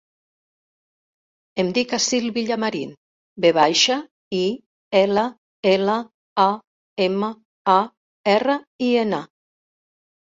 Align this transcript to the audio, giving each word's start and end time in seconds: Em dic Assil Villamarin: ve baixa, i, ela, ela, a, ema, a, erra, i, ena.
Em 1.63 1.67
dic 1.77 1.91
Assil 1.97 2.23
Villamarin: 2.37 2.95
ve 3.45 3.51
baixa, 3.57 3.97
i, 4.37 4.41
ela, 5.03 5.27
ela, 5.75 5.99
a, 6.45 6.49
ema, 7.09 7.33
a, 7.79 7.81
erra, 8.39 8.61
i, 8.89 8.93
ena. 9.05 9.25